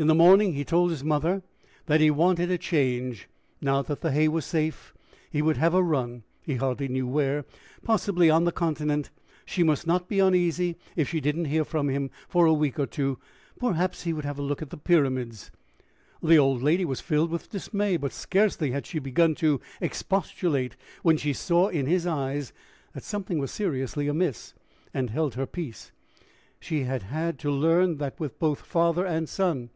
[0.00, 1.42] In the morning he told his mother
[1.86, 3.28] that he wanted a change;
[3.60, 4.94] now that the hay was safe,
[5.28, 7.44] he would have a run, he hardly knew where
[7.82, 9.10] possibly on the Continent;
[9.44, 12.78] she must not be uneasy if she did not hear from him for a week
[12.78, 13.18] or two;
[13.58, 15.50] perhaps he would have a look at the pyramids.
[16.22, 21.16] The old lady was filled with dismay; but scarcely had she begun to expostulate when
[21.16, 22.52] she saw in his eyes
[22.92, 24.54] that something was seriously amiss,
[24.94, 25.90] and held her peace
[26.60, 29.70] she had had to learn that with both father and son.